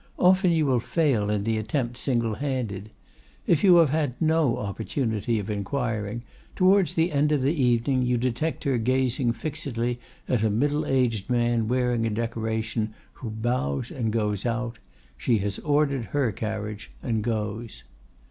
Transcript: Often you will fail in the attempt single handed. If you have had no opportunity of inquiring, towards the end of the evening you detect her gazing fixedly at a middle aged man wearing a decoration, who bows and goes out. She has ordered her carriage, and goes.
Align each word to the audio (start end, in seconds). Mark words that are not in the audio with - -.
Often 0.17 0.49
you 0.53 0.65
will 0.65 0.79
fail 0.79 1.29
in 1.29 1.43
the 1.43 1.59
attempt 1.59 1.95
single 1.95 2.33
handed. 2.33 2.89
If 3.45 3.63
you 3.63 3.75
have 3.75 3.91
had 3.91 4.19
no 4.19 4.57
opportunity 4.57 5.37
of 5.37 5.47
inquiring, 5.47 6.23
towards 6.55 6.95
the 6.95 7.11
end 7.11 7.31
of 7.31 7.43
the 7.43 7.53
evening 7.53 8.01
you 8.01 8.17
detect 8.17 8.63
her 8.63 8.79
gazing 8.79 9.31
fixedly 9.33 9.99
at 10.27 10.41
a 10.41 10.49
middle 10.49 10.87
aged 10.87 11.29
man 11.29 11.67
wearing 11.67 12.07
a 12.07 12.09
decoration, 12.09 12.95
who 13.13 13.29
bows 13.29 13.91
and 13.91 14.11
goes 14.11 14.43
out. 14.43 14.79
She 15.19 15.37
has 15.37 15.59
ordered 15.59 16.05
her 16.05 16.31
carriage, 16.31 16.89
and 17.03 17.23
goes. 17.23 17.83